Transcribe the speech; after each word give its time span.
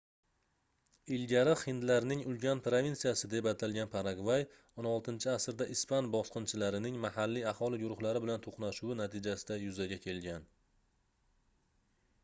ilgari 1.15 1.51
hindlarning 1.63 2.23
ulkan 2.31 2.63
provinsiyasi 2.67 3.29
deb 3.33 3.49
atalgan 3.51 3.91
paragvay 3.97 4.45
16-asrda 4.85 5.69
ispan 5.75 6.09
bosqinchilarining 6.17 6.99
mahalliy 7.05 7.47
aholi 7.53 7.81
guruhlari 7.85 8.25
bilan 8.27 8.43
toʻqnashuvi 8.49 8.99
natijasida 9.05 9.61
yuzaga 9.67 10.01
kelgan 10.09 10.51